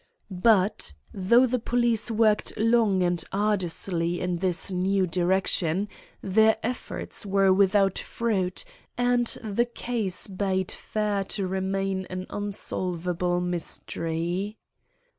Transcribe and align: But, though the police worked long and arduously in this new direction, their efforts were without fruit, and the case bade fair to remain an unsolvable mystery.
But, 0.31 0.93
though 1.13 1.45
the 1.45 1.59
police 1.59 2.09
worked 2.09 2.57
long 2.57 3.03
and 3.03 3.23
arduously 3.31 4.19
in 4.19 4.37
this 4.37 4.71
new 4.71 5.05
direction, 5.05 5.87
their 6.23 6.57
efforts 6.63 7.23
were 7.23 7.53
without 7.53 7.99
fruit, 7.99 8.65
and 8.97 9.27
the 9.43 9.65
case 9.67 10.25
bade 10.25 10.71
fair 10.71 11.23
to 11.25 11.45
remain 11.45 12.07
an 12.09 12.25
unsolvable 12.31 13.41
mystery. 13.41 14.57